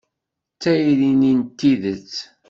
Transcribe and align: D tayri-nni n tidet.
D 0.55 0.59
tayri-nni 0.61 1.33
n 1.39 1.41
tidet. 1.57 2.11